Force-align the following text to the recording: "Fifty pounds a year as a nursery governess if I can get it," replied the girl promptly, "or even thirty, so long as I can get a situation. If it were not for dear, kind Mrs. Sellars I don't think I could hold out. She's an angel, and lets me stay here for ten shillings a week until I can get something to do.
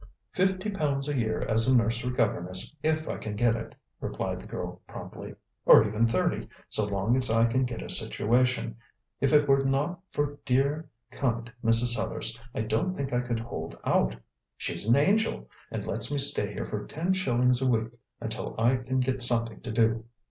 "Fifty 0.33 0.71
pounds 0.71 1.07
a 1.07 1.15
year 1.15 1.41
as 1.41 1.67
a 1.67 1.77
nursery 1.77 2.11
governess 2.11 2.75
if 2.81 3.07
I 3.07 3.17
can 3.19 3.35
get 3.35 3.55
it," 3.55 3.75
replied 3.99 4.41
the 4.41 4.47
girl 4.47 4.81
promptly, 4.87 5.35
"or 5.63 5.85
even 5.87 6.07
thirty, 6.07 6.47
so 6.69 6.87
long 6.87 7.15
as 7.15 7.29
I 7.29 7.45
can 7.45 7.65
get 7.65 7.83
a 7.83 7.87
situation. 7.91 8.77
If 9.19 9.31
it 9.31 9.47
were 9.47 9.59
not 9.63 9.99
for 10.09 10.39
dear, 10.43 10.89
kind 11.11 11.51
Mrs. 11.63 11.93
Sellars 11.95 12.35
I 12.55 12.61
don't 12.61 12.97
think 12.97 13.13
I 13.13 13.19
could 13.19 13.41
hold 13.41 13.77
out. 13.85 14.15
She's 14.57 14.87
an 14.87 14.95
angel, 14.95 15.47
and 15.69 15.85
lets 15.85 16.11
me 16.11 16.17
stay 16.17 16.51
here 16.55 16.65
for 16.65 16.87
ten 16.87 17.13
shillings 17.13 17.61
a 17.61 17.69
week 17.69 17.95
until 18.19 18.55
I 18.57 18.77
can 18.77 19.01
get 19.01 19.21
something 19.21 19.61
to 19.61 19.71
do. 19.71 20.05